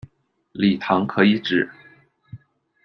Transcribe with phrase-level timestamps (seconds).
[0.53, 1.69] 李唐可以指：